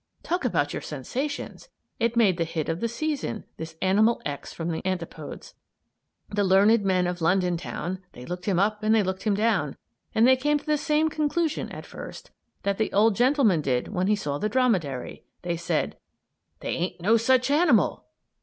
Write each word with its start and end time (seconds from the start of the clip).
Talk 0.23 0.43
about 0.45 0.73
your 0.73 0.81
sensations; 0.81 1.69
it 1.99 2.17
made 2.17 2.37
the 2.39 2.43
hit 2.43 2.69
of 2.69 2.79
the 2.79 2.87
season 2.87 3.43
this 3.57 3.75
Animal 3.83 4.19
X 4.25 4.51
from 4.51 4.69
the 4.69 4.81
Antipodes. 4.83 5.53
The 6.27 6.43
learned 6.43 6.83
men 6.83 7.05
of 7.05 7.21
London 7.21 7.55
town, 7.55 7.99
they 8.13 8.25
looked 8.25 8.45
him 8.47 8.57
up 8.57 8.81
and 8.81 8.95
they 8.95 9.03
looked 9.03 9.25
him 9.25 9.35
down, 9.35 9.77
and 10.15 10.27
they 10.27 10.35
came 10.35 10.57
to 10.57 10.65
the 10.65 10.75
same 10.79 11.07
conclusion, 11.11 11.69
at 11.71 11.85
first, 11.85 12.31
that 12.63 12.79
the 12.79 12.91
old 12.91 13.15
gentleman 13.15 13.61
did 13.61 13.89
when 13.89 14.07
he 14.07 14.15
saw 14.15 14.39
the 14.39 14.49
dromedary. 14.49 15.23
They 15.43 15.55
said: 15.55 15.99
"They 16.61 16.69
ain't 16.71 16.99
no 16.99 17.15
such 17.15 17.51
animal!" 17.51 18.05